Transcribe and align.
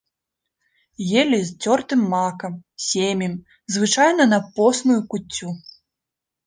Елі 1.23 1.39
з 1.49 1.53
цёртым 1.65 2.01
макам, 2.15 2.53
семем, 2.89 3.33
звычайна 3.77 4.23
на 4.35 4.39
посную 4.59 5.01
куццю. 5.15 5.49